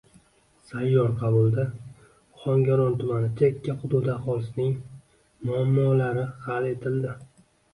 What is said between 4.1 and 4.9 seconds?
aholisining